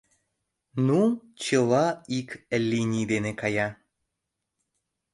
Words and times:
Ну, 0.85 1.01
чыла 1.43 1.85
ик 2.19 2.29
линий 2.69 3.05
дене 3.11 3.31
кая... 3.41 3.67